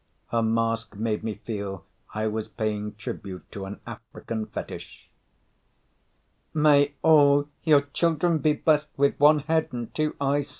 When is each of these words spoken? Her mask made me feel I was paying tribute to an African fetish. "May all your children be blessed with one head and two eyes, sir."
Her 0.31 0.41
mask 0.41 0.95
made 0.95 1.23
me 1.23 1.35
feel 1.35 1.85
I 2.11 2.25
was 2.25 2.47
paying 2.47 2.95
tribute 2.95 3.43
to 3.51 3.65
an 3.65 3.81
African 3.85 4.47
fetish. 4.47 5.11
"May 6.55 6.95
all 7.03 7.49
your 7.63 7.81
children 7.93 8.39
be 8.39 8.53
blessed 8.53 8.89
with 8.97 9.19
one 9.19 9.41
head 9.41 9.69
and 9.71 9.93
two 9.93 10.15
eyes, 10.19 10.47
sir." 10.47 10.49